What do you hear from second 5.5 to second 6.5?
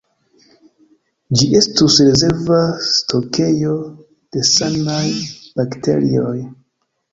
bakterioj.